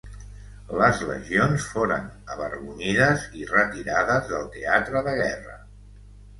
[0.79, 5.59] Les legions foren avergonyides i retirades del teatre de guerra.